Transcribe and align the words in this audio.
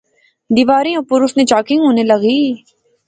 دیواریں 0.55 0.95
اپر 0.99 1.19
اس 1.23 1.33
نی 1.37 1.43
چاکنگ 1.51 1.81
ہونے 1.85 2.03
لغی 2.11 2.39